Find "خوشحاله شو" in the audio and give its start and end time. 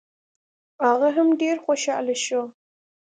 1.65-2.41